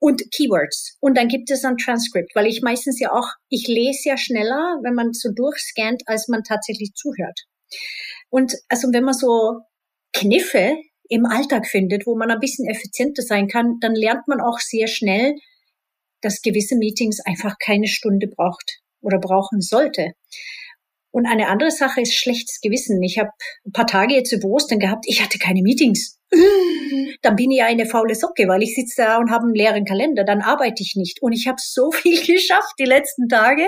[0.02, 0.98] und Keywords.
[1.00, 4.80] Und dann gibt es ein Transcript, weil ich meistens ja auch, ich lese ja schneller,
[4.82, 7.40] wenn man so durchscannt, als man tatsächlich zuhört.
[8.30, 9.60] Und also wenn man so
[10.12, 10.76] Kniffe
[11.08, 14.88] im Alltag findet, wo man ein bisschen effizienter sein kann, dann lernt man auch sehr
[14.88, 15.36] schnell,
[16.22, 20.14] dass gewisse Meetings einfach keine Stunde braucht oder brauchen sollte.
[21.12, 23.04] Und eine andere Sache ist schlechtes Gewissen.
[23.04, 23.30] Ich habe
[23.66, 26.18] ein paar Tage jetzt Ostern gehabt, ich hatte keine Meetings.
[27.22, 30.24] Dann bin ich eine faule Socke, weil ich sitze da und habe einen leeren Kalender.
[30.24, 31.22] Dann arbeite ich nicht.
[31.22, 33.68] Und ich habe so viel geschafft die letzten Tage,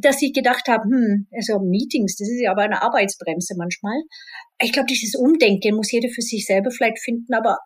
[0.00, 3.96] dass ich gedacht habe, hm, also Meetings, das ist ja aber eine Arbeitsbremse manchmal.
[4.60, 7.58] Ich glaube, dieses Umdenken muss jeder für sich selber vielleicht finden, aber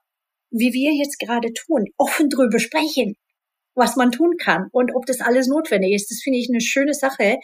[0.50, 3.14] wie wir jetzt gerade tun, offen drüber sprechen,
[3.74, 6.94] was man tun kann und ob das alles notwendig ist, das finde ich eine schöne
[6.94, 7.38] Sache,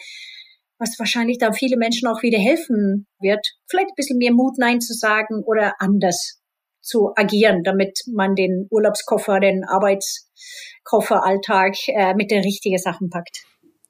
[0.77, 4.79] was wahrscheinlich dann viele Menschen auch wieder helfen wird, vielleicht ein bisschen mehr Mut Nein
[4.79, 6.39] zu sagen oder anders
[6.81, 13.45] zu agieren, damit man den Urlaubskoffer, den Arbeitskofferalltag äh, mit den richtigen Sachen packt.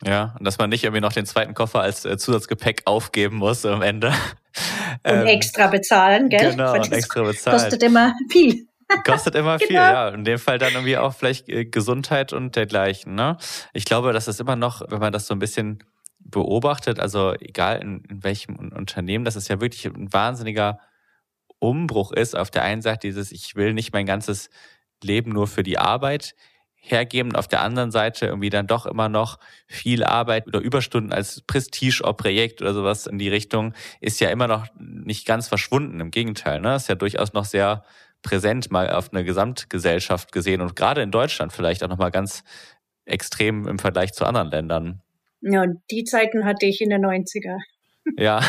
[0.06, 3.66] Ja, und dass man nicht irgendwie noch den zweiten Koffer als äh, Zusatzgepäck aufgeben muss
[3.66, 4.14] am Ende.
[5.04, 6.52] Und ähm, extra bezahlen, gell?
[6.52, 7.60] Genau, und extra bezahlen.
[7.60, 8.66] Kostet immer viel.
[9.06, 9.68] Kostet immer genau.
[9.68, 10.10] viel, ja.
[10.10, 13.14] In dem Fall dann irgendwie auch vielleicht äh, Gesundheit und dergleichen.
[13.14, 13.38] Ne?
[13.74, 15.84] Ich glaube, dass es immer noch, wenn man das so ein bisschen
[16.20, 20.80] beobachtet, also egal in, in welchem Unternehmen, dass es ja wirklich ein wahnsinniger
[21.60, 22.36] Umbruch ist.
[22.36, 24.50] Auf der einen Seite dieses, ich will nicht mein ganzes
[25.04, 26.36] Leben nur für die Arbeit
[26.76, 27.36] hergeben.
[27.36, 32.62] Auf der anderen Seite irgendwie dann doch immer noch viel Arbeit oder Überstunden als Prestige-Projekt
[32.62, 36.00] oder sowas in die Richtung ist ja immer noch nicht ganz verschwunden.
[36.00, 36.76] Im Gegenteil, ne?
[36.76, 37.84] Ist ja durchaus noch sehr
[38.22, 42.44] präsent mal auf eine Gesamtgesellschaft gesehen und gerade in Deutschland vielleicht auch nochmal ganz
[43.06, 45.02] extrem im Vergleich zu anderen Ländern.
[45.42, 47.58] Ja, die Zeiten hatte ich in den 90er.
[48.18, 48.42] Ja,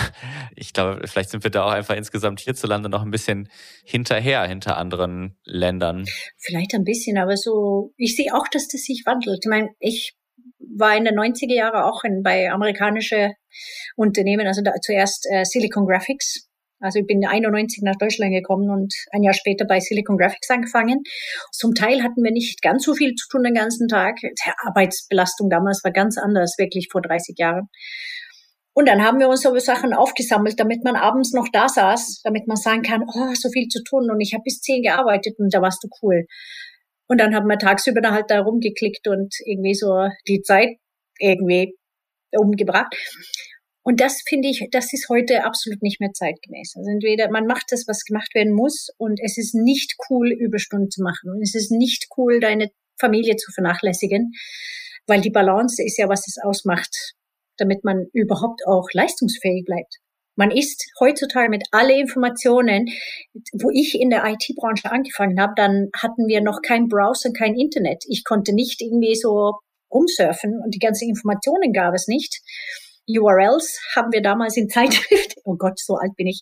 [0.55, 3.49] ich glaube, vielleicht sind wir da auch einfach insgesamt hierzulande noch ein bisschen
[3.85, 6.05] hinterher, hinter anderen Ländern.
[6.37, 9.41] Vielleicht ein bisschen, aber so, ich sehe auch, dass das sich wandelt.
[9.43, 10.17] Ich meine, ich
[10.59, 13.33] war in den 90er Jahren auch in, bei amerikanische
[13.97, 16.49] Unternehmen, also da, zuerst äh, Silicon Graphics
[16.81, 21.03] also ich bin 91 nach Deutschland gekommen und ein Jahr später bei Silicon Graphics angefangen.
[21.51, 24.17] Zum Teil hatten wir nicht ganz so viel zu tun den ganzen Tag.
[24.21, 27.69] Die Arbeitsbelastung damals war ganz anders, wirklich vor 30 Jahren.
[28.79, 32.47] Und dann haben wir uns so Sachen aufgesammelt, damit man abends noch da saß, damit
[32.47, 35.53] man sagen kann, oh, so viel zu tun und ich habe bis zehn gearbeitet und
[35.53, 36.27] da warst du cool.
[37.09, 40.77] Und dann haben wir tagsüber dann halt da rumgeklickt und irgendwie so die Zeit
[41.19, 41.75] irgendwie
[42.31, 42.95] umgebracht.
[43.83, 46.75] Und das finde ich, das ist heute absolut nicht mehr zeitgemäß.
[46.77, 50.89] Also entweder man macht das, was gemacht werden muss, und es ist nicht cool, Überstunden
[50.89, 51.33] zu machen.
[51.33, 52.69] Und es ist nicht cool, deine
[53.01, 54.35] Familie zu vernachlässigen,
[55.09, 57.17] weil die Balance ist ja, was es ausmacht,
[57.59, 59.97] damit man überhaupt auch leistungsfähig bleibt.
[60.37, 62.87] Man ist heutzutage mit alle Informationen,
[63.61, 68.05] wo ich in der IT-Branche angefangen habe, dann hatten wir noch kein Browser, kein Internet.
[68.07, 69.55] Ich konnte nicht irgendwie so
[69.93, 72.41] rumsurfen und die ganzen Informationen gab es nicht.
[73.09, 76.41] URLs haben wir damals in Zeitschriften, oh Gott, so alt bin ich,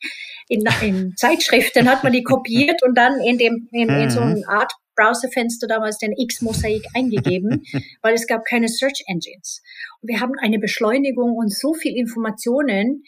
[0.48, 4.46] in, in Zeitschriften hat man die kopiert und dann in dem, in, in so einer
[4.48, 7.64] Art Browserfenster damals den X-Mosaik eingegeben,
[8.02, 9.62] weil es gab keine Search Engines.
[10.00, 13.04] Und wir haben eine Beschleunigung und so viel Informationen,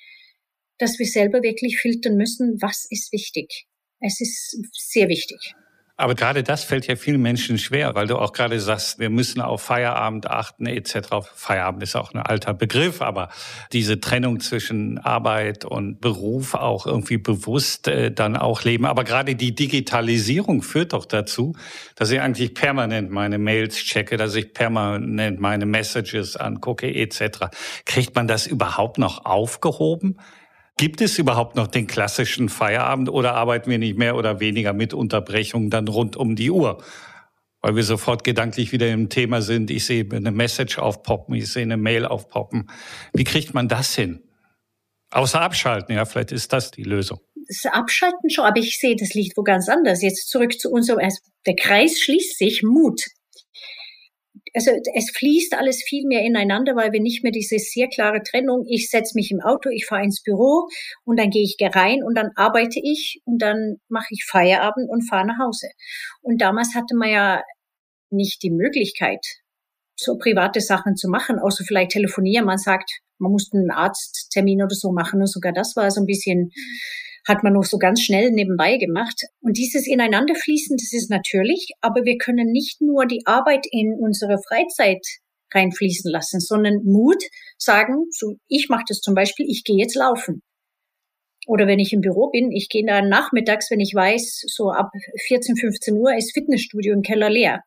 [0.78, 3.66] dass wir selber wirklich filtern müssen, was ist wichtig.
[4.00, 5.54] Es ist sehr wichtig.
[6.00, 9.40] Aber gerade das fällt ja vielen Menschen schwer, weil du auch gerade sagst, wir müssen
[9.40, 11.08] auf Feierabend achten etc.
[11.34, 13.30] Feierabend ist auch ein alter Begriff, aber
[13.72, 18.86] diese Trennung zwischen Arbeit und Beruf auch irgendwie bewusst äh, dann auch leben.
[18.86, 21.56] Aber gerade die Digitalisierung führt doch dazu,
[21.96, 27.46] dass ich eigentlich permanent meine Mails checke, dass ich permanent meine Messages angucke etc.
[27.86, 30.16] Kriegt man das überhaupt noch aufgehoben?
[30.78, 34.94] Gibt es überhaupt noch den klassischen Feierabend oder arbeiten wir nicht mehr oder weniger mit
[34.94, 36.84] Unterbrechungen dann rund um die Uhr?
[37.60, 39.72] Weil wir sofort gedanklich wieder im Thema sind.
[39.72, 42.70] Ich sehe eine Message aufpoppen, ich sehe eine Mail aufpoppen.
[43.12, 44.22] Wie kriegt man das hin?
[45.10, 47.18] Außer abschalten, ja, vielleicht ist das die Lösung.
[47.48, 50.00] Das Abschalten schon, aber ich sehe das Licht wo ganz anders.
[50.00, 51.00] Jetzt zurück zu unserem,
[51.44, 53.04] der Kreis schließt sich, Mut
[54.58, 58.64] also es fließt alles viel mehr ineinander, weil wir nicht mehr diese sehr klare Trennung,
[58.66, 60.66] ich setze mich im Auto, ich fahre ins Büro
[61.04, 65.08] und dann gehe ich rein und dann arbeite ich und dann mache ich Feierabend und
[65.08, 65.68] fahre nach Hause.
[66.22, 67.42] Und damals hatte man ja
[68.10, 69.24] nicht die Möglichkeit,
[69.94, 72.44] so private Sachen zu machen, außer vielleicht telefonieren.
[72.44, 76.06] Man sagt, man musste einen Arzttermin oder so machen und sogar das war so ein
[76.06, 76.50] bisschen
[77.26, 79.20] hat man noch so ganz schnell nebenbei gemacht.
[79.40, 84.38] Und dieses Ineinanderfließen, das ist natürlich, aber wir können nicht nur die Arbeit in unsere
[84.48, 85.04] Freizeit
[85.54, 87.22] reinfließen lassen, sondern Mut
[87.56, 90.42] sagen, so ich mache das zum Beispiel, ich gehe jetzt laufen.
[91.46, 94.90] Oder wenn ich im Büro bin, ich gehe dann nachmittags, wenn ich weiß, so ab
[95.28, 97.62] 14, 15 Uhr ist Fitnessstudio im Keller leer.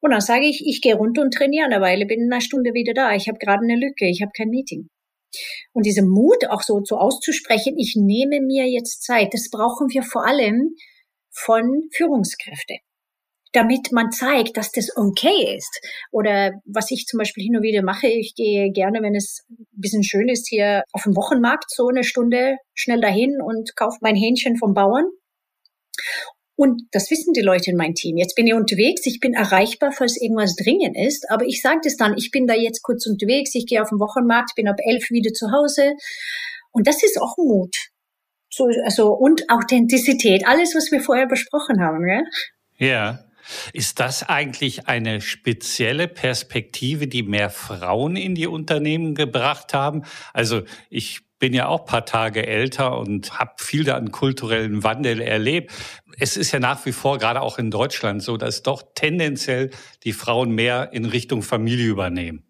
[0.00, 2.74] Und dann sage ich, ich gehe runter und trainiere eine Weile, bin in einer Stunde
[2.74, 3.14] wieder da.
[3.14, 4.88] Ich habe gerade eine Lücke, ich habe kein Meeting.
[5.72, 10.02] Und diese Mut auch so, so auszusprechen, ich nehme mir jetzt Zeit, das brauchen wir
[10.02, 10.74] vor allem
[11.30, 12.76] von Führungskräfte
[13.52, 15.80] damit man zeigt, dass das okay ist.
[16.10, 19.66] Oder was ich zum Beispiel hin und wieder mache, ich gehe gerne, wenn es ein
[19.72, 24.16] bisschen schön ist, hier auf dem Wochenmarkt so eine Stunde schnell dahin und kaufe mein
[24.16, 25.04] Hähnchen vom Bauern.
[26.54, 28.16] Und das wissen die Leute in meinem Team.
[28.16, 31.96] Jetzt bin ich unterwegs, ich bin erreichbar, falls irgendwas dringend ist, aber ich sage das
[31.96, 35.10] dann, ich bin da jetzt kurz unterwegs, ich gehe auf den Wochenmarkt, bin ab elf
[35.10, 35.94] wieder zu Hause.
[36.70, 37.74] Und das ist auch Mut.
[38.50, 42.06] So, also, und Authentizität, alles, was wir vorher besprochen haben.
[42.06, 42.22] Ja.
[42.78, 43.24] ja.
[43.72, 50.04] Ist das eigentlich eine spezielle Perspektive, die mehr Frauen in die Unternehmen gebracht haben?
[50.32, 55.20] Also ich bin ja auch paar Tage älter und habe viel da an kulturellen Wandel
[55.20, 55.72] erlebt.
[56.16, 59.70] Es ist ja nach wie vor, gerade auch in Deutschland, so, dass doch tendenziell
[60.04, 62.44] die Frauen mehr in Richtung Familie übernehmen.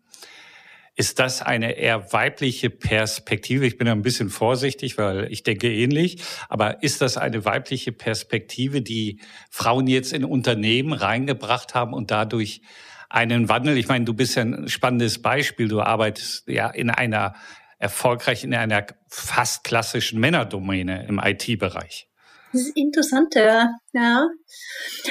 [0.94, 3.64] Ist das eine eher weibliche Perspektive?
[3.64, 6.22] Ich bin ein bisschen vorsichtig, weil ich denke ähnlich.
[6.50, 12.60] Aber ist das eine weibliche Perspektive, die Frauen jetzt in Unternehmen reingebracht haben und dadurch
[13.08, 13.78] einen Wandel?
[13.78, 15.68] Ich meine, du bist ja ein spannendes Beispiel.
[15.68, 17.32] Du arbeitest ja in einer
[17.82, 22.06] erfolgreich in einer fast klassischen Männerdomäne im IT-Bereich.
[22.52, 23.70] Das ist interessant, ja.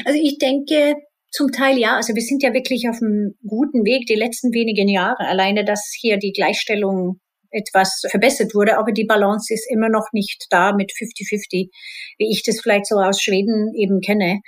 [0.06, 0.96] Also ich denke,
[1.32, 1.96] zum Teil ja.
[1.98, 5.28] Also wir sind ja wirklich auf einem guten Weg die letzten wenigen Jahre.
[5.28, 10.46] Alleine, dass hier die Gleichstellung etwas verbessert wurde, aber die Balance ist immer noch nicht
[10.50, 11.70] da mit 50-50,
[12.18, 14.40] wie ich das vielleicht so aus Schweden eben kenne.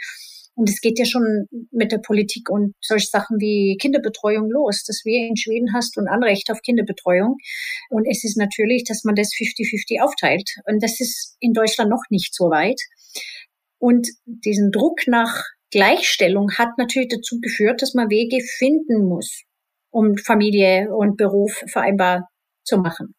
[0.55, 5.01] Und es geht ja schon mit der Politik und solche Sachen wie Kinderbetreuung los, dass
[5.03, 7.37] wir in Schweden hast und Anrecht auf Kinderbetreuung.
[7.89, 10.49] Und es ist natürlich, dass man das 50-50 aufteilt.
[10.65, 12.79] Und das ist in Deutschland noch nicht so weit.
[13.79, 19.41] Und diesen Druck nach Gleichstellung hat natürlich dazu geführt, dass man Wege finden muss,
[19.89, 22.29] um Familie und Beruf vereinbar
[22.63, 23.15] zu machen.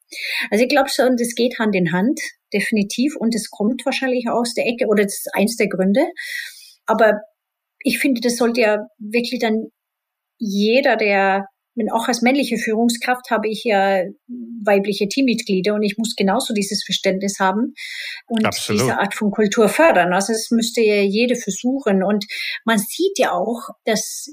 [0.50, 2.20] Also ich glaube schon, das geht Hand in Hand,
[2.52, 3.16] definitiv.
[3.16, 6.06] Und es kommt wahrscheinlich aus der Ecke, oder das ist eins der Gründe,
[6.86, 7.20] aber
[7.80, 9.66] ich finde, das sollte ja wirklich dann
[10.38, 14.02] jeder, der, wenn auch als männliche Führungskraft habe ich ja
[14.64, 17.74] weibliche Teammitglieder und ich muss genauso dieses Verständnis haben
[18.26, 18.82] und Absolut.
[18.82, 20.12] diese Art von Kultur fördern.
[20.12, 22.02] Also es müsste ja jede versuchen.
[22.02, 22.24] Und
[22.64, 24.32] man sieht ja auch, dass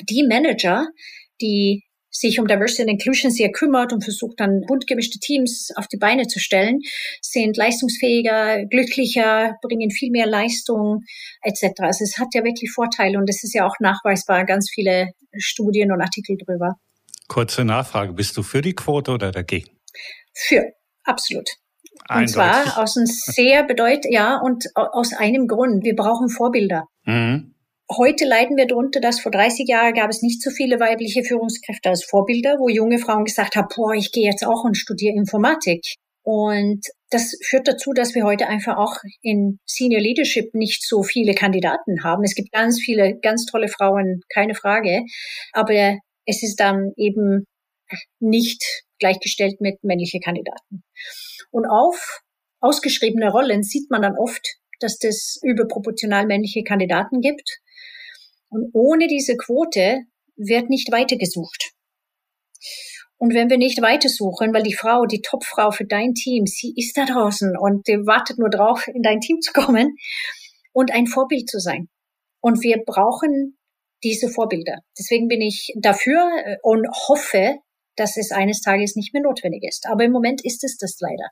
[0.00, 0.86] die Manager,
[1.40, 1.82] die
[2.16, 5.96] sich um Diversity and Inclusion sehr kümmert und versucht dann bunt gemischte Teams auf die
[5.96, 6.80] Beine zu stellen,
[7.20, 11.02] sind leistungsfähiger, glücklicher, bringen viel mehr Leistung
[11.42, 11.80] etc.
[11.80, 15.90] Also es hat ja wirklich Vorteile und es ist ja auch nachweisbar, ganz viele Studien
[15.90, 16.76] und Artikel drüber.
[17.26, 19.70] Kurze Nachfrage, bist du für die Quote oder dagegen?
[20.32, 20.62] Für,
[21.04, 21.48] absolut.
[22.10, 25.84] Und zwar aus einem sehr bedeut, ja, und aus einem Grund.
[25.84, 26.84] Wir brauchen Vorbilder.
[27.04, 27.53] Mhm.
[27.90, 31.90] Heute leiden wir darunter, dass vor 30 Jahren gab es nicht so viele weibliche Führungskräfte
[31.90, 35.84] als Vorbilder, wo junge Frauen gesagt haben, boah, ich gehe jetzt auch und studiere Informatik.
[36.22, 41.34] Und das führt dazu, dass wir heute einfach auch in Senior Leadership nicht so viele
[41.34, 42.24] Kandidaten haben.
[42.24, 45.02] Es gibt ganz viele, ganz tolle Frauen, keine Frage.
[45.52, 47.44] Aber es ist dann eben
[48.18, 48.64] nicht
[48.98, 50.82] gleichgestellt mit männlichen Kandidaten.
[51.50, 52.20] Und auf
[52.60, 57.58] ausgeschriebene Rollen sieht man dann oft dass das überproportional männliche Kandidaten gibt.
[58.54, 60.04] Und ohne diese Quote
[60.36, 61.72] wird nicht weitergesucht.
[63.16, 66.96] Und wenn wir nicht weitersuchen, weil die Frau, die Topfrau für dein Team, sie ist
[66.96, 69.96] da draußen und wartet nur drauf, in dein Team zu kommen
[70.72, 71.88] und ein Vorbild zu sein.
[72.40, 73.58] Und wir brauchen
[74.04, 74.78] diese Vorbilder.
[74.96, 77.56] Deswegen bin ich dafür äh, und hoffe,
[77.96, 79.86] dass es eines Tages nicht mehr notwendig ist.
[79.90, 81.30] Aber im Moment ist es das leider.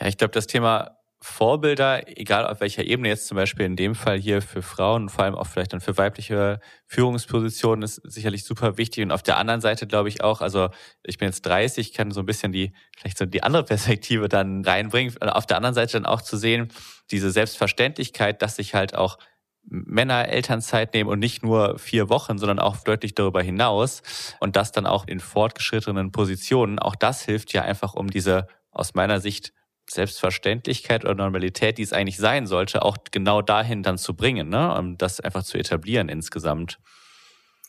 [0.00, 3.94] Ja, ich glaube, das Thema Vorbilder, egal auf welcher Ebene jetzt zum Beispiel in dem
[3.94, 8.76] Fall hier für Frauen, vor allem auch vielleicht dann für weibliche Führungspositionen, ist sicherlich super
[8.76, 9.02] wichtig.
[9.02, 10.68] Und auf der anderen Seite glaube ich auch, also
[11.02, 14.66] ich bin jetzt 30, kann so ein bisschen die, vielleicht so die andere Perspektive dann
[14.66, 15.16] reinbringen.
[15.18, 16.68] Und auf der anderen Seite dann auch zu sehen,
[17.10, 19.16] diese Selbstverständlichkeit, dass sich halt auch
[19.62, 24.02] Männer Elternzeit nehmen und nicht nur vier Wochen, sondern auch deutlich darüber hinaus
[24.40, 26.78] und das dann auch in fortgeschrittenen Positionen.
[26.78, 29.54] Auch das hilft ja einfach, um diese aus meiner Sicht
[29.90, 34.74] Selbstverständlichkeit oder Normalität, die es eigentlich sein sollte, auch genau dahin dann zu bringen, ne?
[34.76, 36.78] um das einfach zu etablieren insgesamt.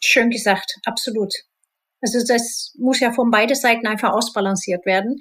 [0.01, 1.33] Schön gesagt, absolut.
[2.01, 5.17] Also das muss ja von beiden Seiten einfach ausbalanciert werden.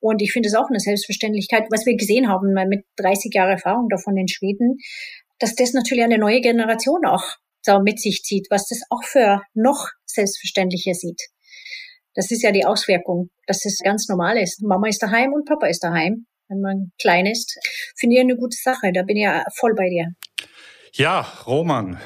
[0.00, 3.88] Und ich finde es auch eine Selbstverständlichkeit, was wir gesehen haben mit 30 Jahren Erfahrung
[3.88, 4.78] davon in Schweden,
[5.38, 7.24] dass das natürlich eine neue Generation auch
[7.62, 11.20] so mit sich zieht, was das auch für noch selbstverständlicher sieht.
[12.14, 14.62] Das ist ja die Auswirkung, dass es ganz normal ist.
[14.62, 17.58] Mama ist daheim und Papa ist daheim wenn man klein ist,
[17.96, 18.92] finde ich eine gute Sache.
[18.92, 20.08] Da bin ich ja voll bei dir.
[20.92, 21.98] Ja, Roman,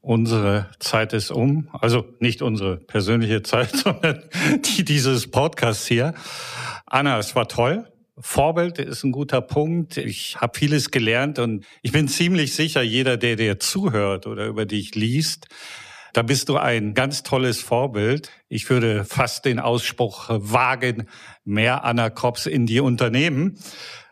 [0.00, 1.68] unsere Zeit ist um.
[1.72, 4.22] Also nicht unsere persönliche Zeit, sondern
[4.64, 6.14] die dieses Podcasts hier.
[6.86, 7.88] Anna, es war toll.
[8.16, 9.96] Vorbild ist ein guter Punkt.
[9.96, 14.66] Ich habe vieles gelernt und ich bin ziemlich sicher, jeder, der dir zuhört oder über
[14.66, 15.48] dich liest,
[16.14, 18.30] da bist du ein ganz tolles Vorbild.
[18.48, 21.08] Ich würde fast den Ausspruch wagen,
[21.44, 23.58] mehr Anna Kops in die Unternehmen.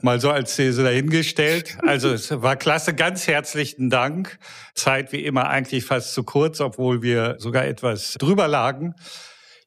[0.01, 1.79] Mal so als These dahingestellt.
[1.87, 2.95] Also es war klasse.
[2.95, 4.41] Ganz herzlichen Dank.
[4.75, 8.95] Zeit wie immer eigentlich fast zu kurz, obwohl wir sogar etwas drüber lagen.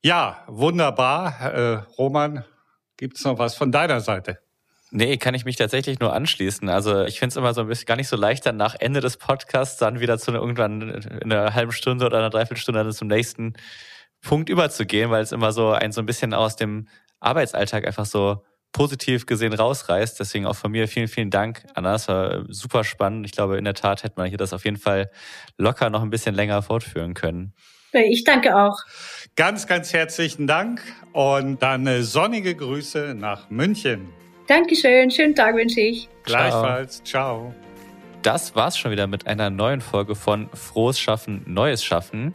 [0.04, 1.40] Ja, wunderbar.
[1.40, 2.44] Äh, Roman,
[2.98, 4.45] gibt's noch was von deiner Seite?
[4.92, 6.70] Nee, kann ich mich tatsächlich nur anschließen.
[6.70, 9.02] Also ich finde es immer so ein bisschen gar nicht so leicht, dann nach Ende
[9.02, 12.94] des Podcasts dann wieder zu einer, irgendwann in einer halben Stunde oder einer Dreiviertelstunde dann
[12.94, 13.54] zum nächsten
[14.22, 16.88] Punkt überzugehen, weil es immer so ein so ein bisschen aus dem
[17.20, 20.20] Arbeitsalltag einfach so positiv gesehen rausreißt.
[20.20, 21.96] Deswegen auch von mir vielen, vielen Dank, Anna.
[21.96, 23.26] Es war super spannend.
[23.26, 25.10] Ich glaube, in der Tat hätte man hier das auf jeden Fall
[25.58, 27.54] locker noch ein bisschen länger fortführen können.
[27.94, 28.78] Ich danke auch.
[29.38, 30.82] Ganz, ganz herzlichen Dank
[31.14, 34.10] und dann äh, sonnige Grüße nach München.
[34.48, 36.08] Dankeschön, schönen Tag wünsche ich.
[36.24, 37.54] Gleichfalls, ciao.
[38.22, 42.34] Das war's schon wieder mit einer neuen Folge von Frohes Schaffen, Neues Schaffen.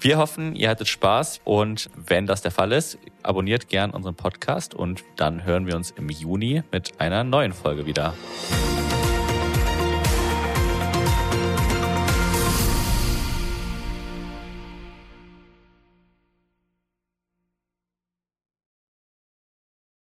[0.00, 4.74] Wir hoffen, ihr hattet Spaß und wenn das der Fall ist, abonniert gern unseren Podcast
[4.74, 8.14] und dann hören wir uns im Juni mit einer neuen Folge wieder.